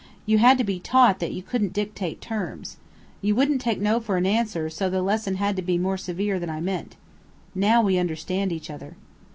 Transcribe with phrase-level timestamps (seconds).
[0.25, 2.77] You had to be taught that you couldn't dictate terms.
[3.21, 6.39] You wouldn't take 'no' for an answer, so the lesson had to be more severe
[6.39, 6.95] than I meant.
[7.53, 8.95] Now we understand each other."